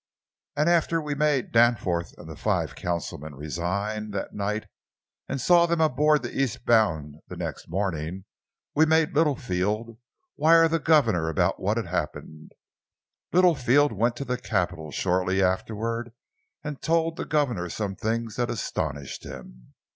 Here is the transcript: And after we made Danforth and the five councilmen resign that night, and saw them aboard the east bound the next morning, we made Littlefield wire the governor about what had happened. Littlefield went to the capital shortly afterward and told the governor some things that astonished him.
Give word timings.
And 0.55 0.67
after 0.67 0.99
we 0.99 1.13
made 1.13 1.51
Danforth 1.51 2.17
and 2.17 2.27
the 2.27 2.35
five 2.35 2.73
councilmen 2.73 3.35
resign 3.35 4.09
that 4.09 4.33
night, 4.33 4.65
and 5.29 5.39
saw 5.39 5.67
them 5.67 5.79
aboard 5.79 6.23
the 6.23 6.35
east 6.35 6.65
bound 6.65 7.17
the 7.27 7.35
next 7.37 7.69
morning, 7.69 8.25
we 8.73 8.87
made 8.87 9.13
Littlefield 9.13 9.99
wire 10.37 10.67
the 10.67 10.79
governor 10.79 11.29
about 11.29 11.59
what 11.61 11.77
had 11.77 11.85
happened. 11.85 12.51
Littlefield 13.31 13.91
went 13.91 14.15
to 14.15 14.25
the 14.25 14.39
capital 14.39 14.89
shortly 14.89 15.39
afterward 15.43 16.13
and 16.63 16.81
told 16.81 17.15
the 17.15 17.25
governor 17.25 17.69
some 17.69 17.95
things 17.95 18.37
that 18.37 18.49
astonished 18.49 19.23
him. 19.23 19.75